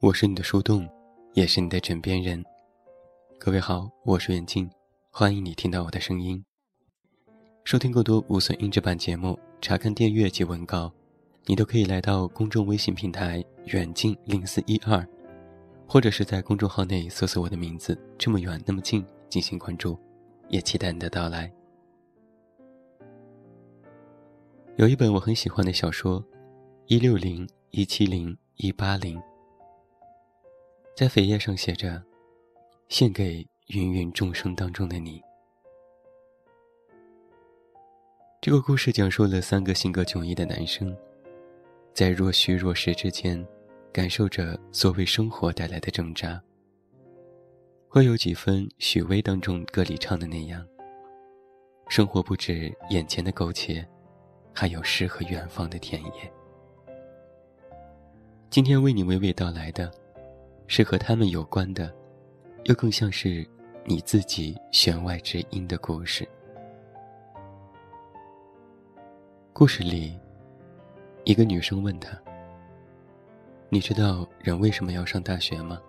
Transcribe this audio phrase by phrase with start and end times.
[0.00, 0.88] 我是你的树洞，
[1.34, 2.42] 也是你的枕边人。
[3.38, 4.68] 各位好，我是远近，
[5.10, 6.42] 欢迎你听到我的声音。
[7.64, 10.90] 收听更多无损音质版节目，查看电阅及文稿，
[11.44, 15.06] 你都可以来到公众微信平台“远近零四一二”，
[15.86, 19.98] 或者是在公众号内搜索我的名字“这么远那么近”进行关注，
[20.48, 21.52] 也期待你的到来。
[24.76, 26.22] 有一本我很喜欢的小说，
[26.86, 29.18] 《一六零一七零一八零》。
[30.98, 32.02] 在扉页上写着
[32.90, 35.22] ：“献给芸芸众生当中的你。”
[38.42, 40.92] 这个故事讲述了三个性格迥异的男生，
[41.94, 43.46] 在若虚若实之间，
[43.92, 46.42] 感受着所谓生活带来的挣扎。
[47.88, 50.66] 会有几分许巍当中歌里唱的那样
[51.88, 53.86] ：“生活不止眼前的苟且，
[54.52, 56.32] 还有诗和远方的田野。”
[58.50, 59.88] 今天为你娓娓道来的。
[60.70, 61.92] 是和他们有关的，
[62.64, 63.44] 又更像是
[63.86, 66.28] 你自己弦外之音的故事。
[69.54, 70.16] 故事里，
[71.24, 72.16] 一个女生问他
[73.70, 75.80] ：“你知道人为什么要上大学吗？”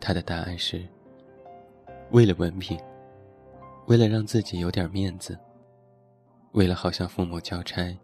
[0.00, 0.86] 他的答案是：
[2.12, 2.78] 为了文凭，
[3.86, 5.36] 为了让自己有点面子，
[6.52, 7.94] 为了好向父母交差，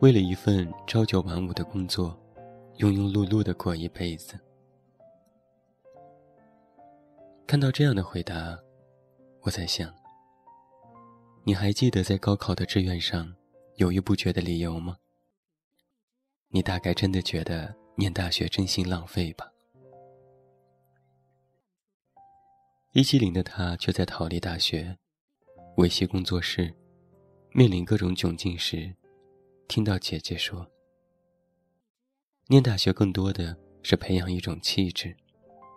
[0.00, 2.18] 为了一份朝九晚五的工作。
[2.78, 4.38] 庸庸碌碌的过一辈子。
[7.46, 8.58] 看到这样的回答，
[9.42, 9.94] 我在想：
[11.44, 13.32] 你还记得在高考的志愿上
[13.76, 14.96] 犹豫不决的理由吗？
[16.48, 19.52] 你大概真的觉得念大学真心浪费吧？
[22.92, 24.96] 一七零的他却在逃离大学，
[25.76, 26.74] 维系工作室，
[27.52, 28.92] 面临各种窘境时，
[29.68, 30.68] 听到姐姐说。
[32.46, 35.16] 念大学更多的是培养一种气质，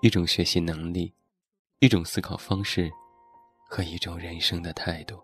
[0.02, 1.14] 一种学习能力，
[1.80, 2.92] 一种思考方式，
[3.70, 5.18] 和一种人生的态度。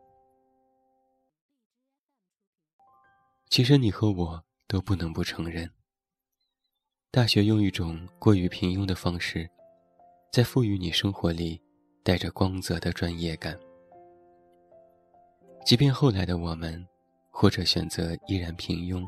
[3.49, 5.69] 其实你和我都不能不承认，
[7.11, 9.49] 大学用一种过于平庸的方式，
[10.31, 11.61] 在赋予你生活里
[12.03, 13.59] 带着光泽的专业感。
[15.65, 16.87] 即便后来的我们，
[17.29, 19.05] 或者选择依然平庸，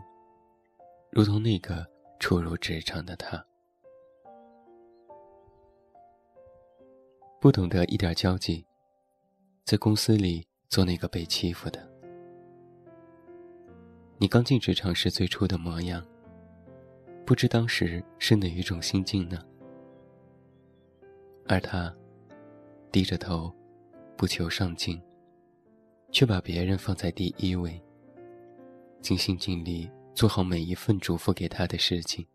[1.12, 1.95] 如同那个。
[2.28, 3.46] 初入职场的他，
[7.40, 8.66] 不懂得一点交际，
[9.64, 11.88] 在公司里做那个被欺负的。
[14.18, 16.04] 你刚进职场时最初的模样，
[17.28, 19.46] 不知当时是哪一种心境呢？
[21.48, 21.96] 而他，
[22.92, 23.54] 低着头，
[24.18, 25.00] 不求上进，
[26.12, 27.80] 却把别人放在第一位，
[29.00, 29.88] 尽心尽力。
[30.16, 32.26] 做好每一份嘱咐给他的事情。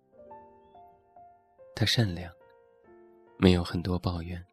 [1.75, 2.31] 他善良，
[3.39, 4.45] 没有很多抱怨，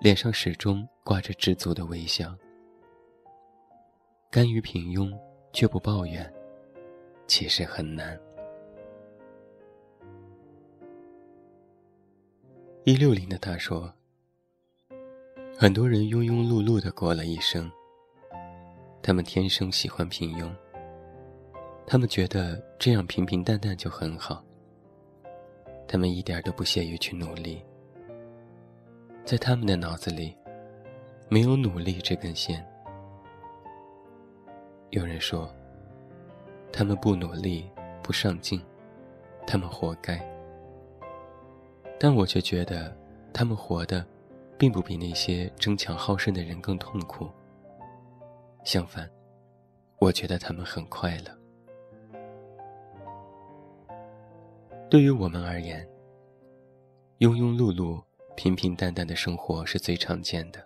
[0.00, 2.34] 脸上始终挂着知足的微笑。
[4.30, 5.14] 甘于平庸
[5.52, 6.32] 却不抱怨，
[7.26, 8.18] 其实很难。
[12.84, 13.92] 一六零的他说
[15.54, 17.70] ：“很多人庸庸碌碌的过了一生，
[19.02, 20.50] 他们天生喜欢平庸。”
[21.86, 24.42] 他们觉得这样平平淡淡就很好。
[25.86, 27.62] 他们一点都不屑于去努力，
[29.24, 30.36] 在他们的脑子里，
[31.28, 32.66] 没有努力这根线。
[34.90, 35.48] 有人说，
[36.72, 37.70] 他们不努力、
[38.02, 38.60] 不上进，
[39.46, 40.20] 他们活该。
[42.00, 42.92] 但我却觉得，
[43.32, 44.04] 他们活的，
[44.58, 47.30] 并不比那些争强好胜的人更痛苦。
[48.64, 49.08] 相反，
[50.00, 51.35] 我觉得他们很快乐。
[54.88, 55.84] 对于我们而言，
[57.18, 58.00] 庸庸碌碌、
[58.36, 60.64] 平平淡淡的生活是最常见的。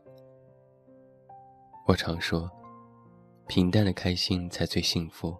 [1.86, 2.50] 我常说，
[3.46, 5.34] 平淡的开心才最幸福。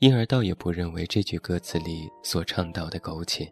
[0.00, 3.50] 因而倒也不认为这句歌词里所倡导的苟且。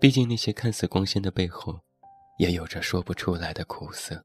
[0.00, 1.80] 毕竟那些看似光鲜的背后，
[2.38, 4.24] 也有着说不出来的苦涩。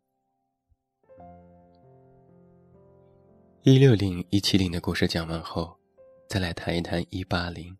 [3.63, 5.75] 一六零一七零的故事讲完后，
[6.30, 7.75] 再来谈一谈一八零。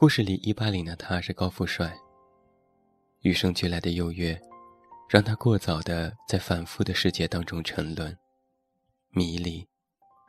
[0.00, 1.94] 故事里一八零的他是高富帅。
[3.20, 4.40] 与生俱来的优越，
[5.10, 8.16] 让他过早的在反复的世界当中沉沦、
[9.10, 9.68] 迷离、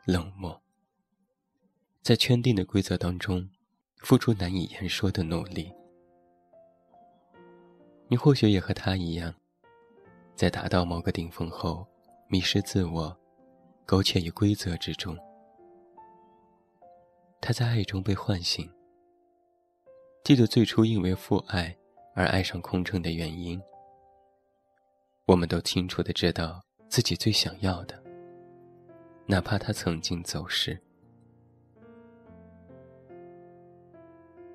[0.06, 0.62] 冷漠，
[2.02, 3.50] 在圈定的规则当中，
[4.00, 5.72] 付出难以言说的努力。
[8.10, 9.34] 你或许也和他一样，
[10.36, 11.88] 在达到某个顶峰后，
[12.28, 13.18] 迷失自我，
[13.86, 15.18] 苟且于规则之中。
[17.40, 18.70] 他在爱中被唤醒，
[20.24, 21.76] 记得最初因为父爱
[22.14, 23.62] 而爱上空乘的原因。
[25.26, 28.02] 我们都清楚的知道自己最想要的，
[29.26, 30.80] 哪怕他曾经走失。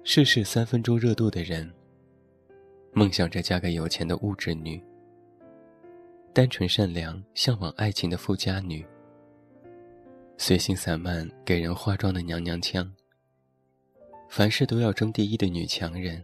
[0.05, 1.73] 世事三分钟热度的人。
[2.93, 4.83] 梦想着嫁给有钱的物质女，
[6.33, 8.87] 单纯善良、向往爱情的富家女，
[10.39, 12.91] 随性散漫、给人化妆的娘娘腔，
[14.29, 16.23] 凡事都要争第一的女强人。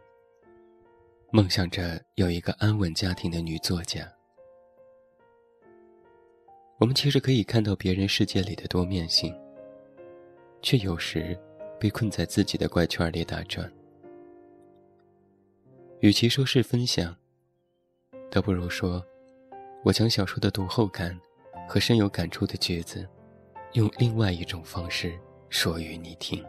[1.30, 4.06] 梦想着有一个安稳家庭的女作家。
[6.78, 9.34] 我们其实可以看到别人世界里的多面性，
[10.60, 11.38] 却有时
[11.80, 13.72] 被困在自己的怪圈里打转。
[16.00, 17.16] 与其说是分享，
[18.30, 19.02] 倒不如说，
[19.84, 21.18] 我将小说的读后感
[21.68, 23.08] 和深有感触的句子，
[23.74, 25.18] 用另外一种方式
[25.48, 26.44] 说与你听。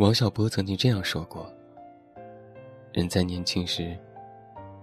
[0.00, 1.46] 王小波曾经这样说过
[2.90, 3.94] ：“人在年轻时，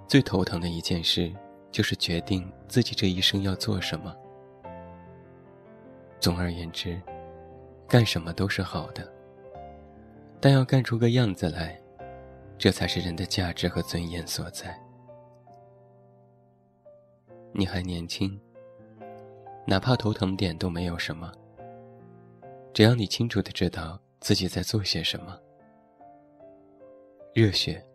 [0.08, 1.34] 最头疼的一件事，
[1.72, 4.16] 就是决定自己这一生要做什么。
[6.20, 7.02] 总而言之，
[7.88, 9.12] 干什么都是好的。”
[10.40, 11.82] 但要干出个样子来，
[12.60, 14.80] 这才是人的价值和尊严所在。
[17.54, 18.40] 你还年轻，
[19.66, 21.34] 哪怕头疼点都没有什么。
[22.72, 25.40] 只要你清楚的知道自己在做些什么，
[27.34, 27.86] 热血、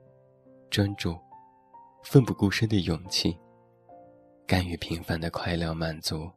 [0.70, 1.18] 专注、
[2.04, 3.36] 奋不顾身的勇气，
[4.46, 6.30] 甘于平凡的快乐满足。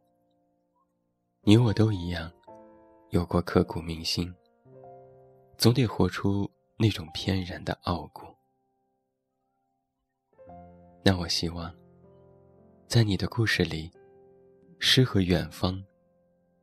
[1.42, 2.30] 你我都一样，
[3.10, 4.34] 有过刻骨铭心。
[5.56, 8.26] 总得活出那种翩然的傲骨。
[11.02, 11.74] 那我希望，
[12.86, 13.90] 在你的故事里，
[14.78, 15.82] 诗和远方，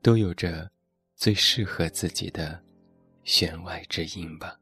[0.02, 0.70] 都有着
[1.16, 2.62] 最适合自己的
[3.24, 4.60] 弦外之音吧。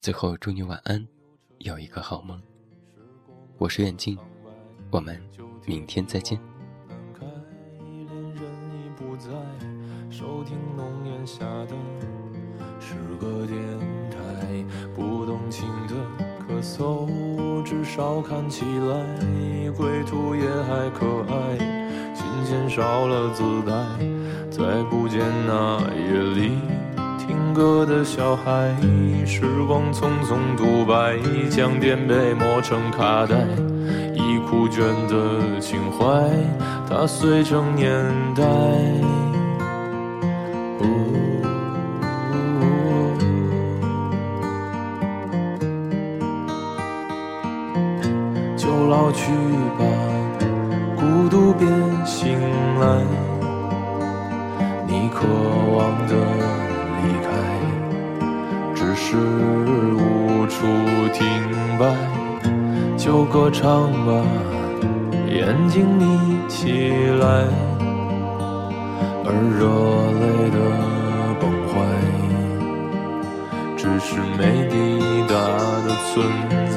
[0.00, 1.06] 最后，祝你晚安，
[1.58, 2.40] 有一个好梦。
[3.58, 4.16] 我是远近，
[4.90, 5.22] 我们
[5.66, 6.40] 明天再见。
[10.10, 11.74] 收听浓烟下的
[12.80, 13.58] 是个电
[14.10, 14.64] 台，
[14.94, 15.94] 不动情的
[16.48, 21.75] 咳嗽，至少看起来归途也还可爱。
[22.48, 23.74] 减少了姿态，
[24.50, 26.52] 再不见那夜里
[27.18, 28.72] 听歌的小孩。
[29.26, 31.18] 时光匆匆独白，
[31.50, 33.34] 将颠沛磨成卡带，
[34.14, 36.06] 已枯卷的情怀，
[36.88, 37.92] 踏碎成年
[38.36, 38.44] 代。
[48.56, 49.32] 就老去
[49.78, 49.84] 吧，
[50.96, 51.66] 孤独别
[52.04, 52.38] 醒
[52.80, 52.84] 来。
[54.86, 55.26] 你渴
[55.76, 55.78] 望
[56.08, 56.12] 的
[57.02, 57.28] 离开，
[58.74, 60.56] 只是无处
[61.12, 61.26] 停
[61.78, 61.82] 摆。
[62.96, 64.08] 就歌唱吧，
[65.28, 67.24] 眼睛眯起来。
[69.28, 69.66] 而热
[70.20, 70.56] 泪的
[71.40, 71.74] 崩坏，
[73.76, 74.74] 只是没抵
[75.28, 75.34] 达
[75.84, 76.14] 的存
[76.70, 76.76] 在。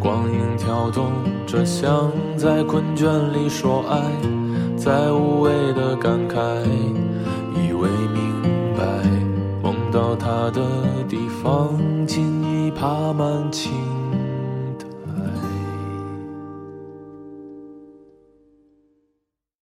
[0.00, 1.12] 光影跳动
[1.46, 4.00] 着，像在困倦里说爱，
[4.76, 6.38] 在无谓的感慨，
[7.54, 8.42] 以为明
[8.74, 8.82] 白，
[9.62, 10.62] 梦到他的
[11.06, 13.99] 地方，尽已爬满青。